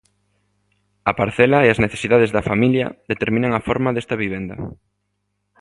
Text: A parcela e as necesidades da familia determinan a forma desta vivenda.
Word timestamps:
A 1.09 1.11
parcela 1.19 1.59
e 1.61 1.67
as 1.69 1.81
necesidades 1.85 2.33
da 2.35 2.45
familia 2.49 2.87
determinan 3.11 3.51
a 3.55 3.63
forma 3.67 3.93
desta 3.93 4.15
vivenda. 4.23 4.55